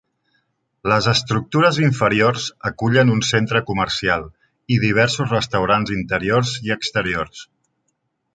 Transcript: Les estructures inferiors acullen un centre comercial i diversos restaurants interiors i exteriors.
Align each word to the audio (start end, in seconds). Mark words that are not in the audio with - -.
Les 0.91 1.07
estructures 1.09 1.77
inferiors 1.83 2.47
acullen 2.69 3.11
un 3.17 3.21
centre 3.27 3.61
comercial 3.67 4.25
i 4.77 4.79
diversos 4.87 5.37
restaurants 5.37 5.95
interiors 5.99 6.57
i 6.71 6.75
exteriors. 6.79 7.47